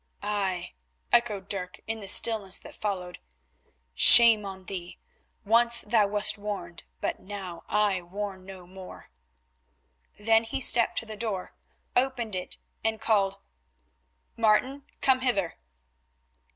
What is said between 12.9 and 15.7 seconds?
called, "Martin, come hither."